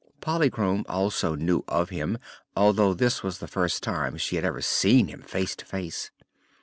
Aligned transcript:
Polychrome 0.19 0.83
also 0.89 1.35
knew 1.35 1.63
of 1.67 1.89
him, 1.91 2.17
although 2.57 2.95
this 2.95 3.21
was 3.21 3.37
the 3.37 3.47
first 3.47 3.83
time 3.83 4.17
she 4.17 4.35
had 4.35 4.43
ever 4.43 4.59
seen 4.59 5.09
him 5.09 5.21
face 5.21 5.55
to 5.57 5.63
face. 5.67 6.09